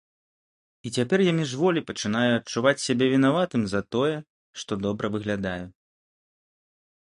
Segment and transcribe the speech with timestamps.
[0.85, 4.15] І цяпер я міжволі пачынаю адчуваць сябе вінаватым за тое,
[4.63, 5.63] што добра выглядаю.